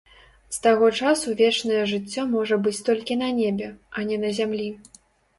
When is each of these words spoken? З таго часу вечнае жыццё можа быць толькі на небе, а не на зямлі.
З 0.55 0.61
таго 0.65 0.87
часу 1.01 1.33
вечнае 1.41 1.81
жыццё 1.91 2.23
можа 2.31 2.57
быць 2.67 2.81
толькі 2.87 3.17
на 3.19 3.27
небе, 3.41 3.67
а 3.97 4.07
не 4.13 4.17
на 4.23 4.31
зямлі. 4.39 4.67